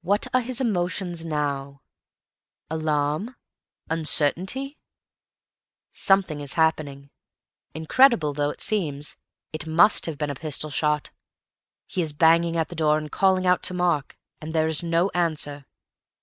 What 0.00 0.26
are 0.32 0.40
his 0.40 0.58
emotions 0.58 1.22
now? 1.22 1.82
Alarm, 2.70 3.36
uncertainty. 3.90 4.78
Something 5.92 6.40
is 6.40 6.54
happening. 6.54 7.10
Incredible 7.74 8.32
though 8.32 8.48
it 8.48 8.62
seems, 8.62 9.18
it 9.52 9.66
must 9.66 10.06
have 10.06 10.16
been 10.16 10.30
a 10.30 10.34
pistol 10.34 10.70
shot. 10.70 11.10
He 11.86 12.00
is 12.00 12.14
banging 12.14 12.56
at 12.56 12.68
the 12.68 12.74
door 12.74 12.96
and 12.96 13.12
calling 13.12 13.46
out 13.46 13.62
to 13.64 13.74
Mark, 13.74 14.16
and 14.40 14.54
there 14.54 14.66
is 14.66 14.82
no 14.82 15.10
answer. 15.10 15.66